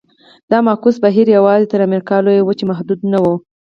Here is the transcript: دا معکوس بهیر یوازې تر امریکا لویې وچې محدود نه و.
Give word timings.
دا 0.51 0.57
معکوس 0.67 0.95
بهیر 1.05 1.27
یوازې 1.37 1.69
تر 1.71 1.79
امریکا 1.87 2.15
لویې 2.25 2.45
وچې 2.45 2.65
محدود 2.71 2.99
نه 3.11 3.19
و. 3.23 3.25